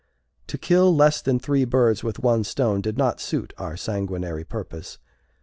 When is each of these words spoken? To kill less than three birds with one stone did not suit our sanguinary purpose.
To 0.47 0.57
kill 0.57 0.95
less 0.95 1.21
than 1.21 1.37
three 1.37 1.63
birds 1.63 2.03
with 2.03 2.17
one 2.17 2.43
stone 2.43 2.81
did 2.81 2.97
not 2.97 3.21
suit 3.21 3.53
our 3.59 3.77
sanguinary 3.77 4.43
purpose. 4.43 4.97